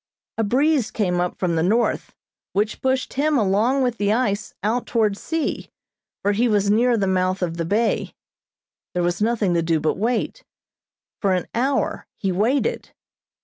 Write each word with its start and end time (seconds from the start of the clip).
A 0.39 0.43
breeze 0.43 0.89
came 0.89 1.21
up 1.21 1.37
from 1.37 1.55
the 1.55 1.61
north, 1.61 2.15
which 2.53 2.81
pushed 2.81 3.13
him 3.13 3.37
along 3.37 3.83
with 3.83 3.99
the 3.99 4.11
ice 4.11 4.51
out 4.63 4.87
toward 4.87 5.15
sea, 5.15 5.69
for 6.23 6.31
he 6.31 6.47
was 6.47 6.71
near 6.71 6.97
the 6.97 7.05
mouth 7.05 7.43
of 7.43 7.57
the 7.57 7.65
bay. 7.65 8.15
There 8.95 9.03
was 9.03 9.21
nothing 9.21 9.53
to 9.53 9.61
do 9.61 9.79
but 9.79 9.99
wait. 9.99 10.43
For 11.21 11.35
an 11.35 11.45
hour 11.53 12.07
he 12.17 12.31
waited. 12.31 12.93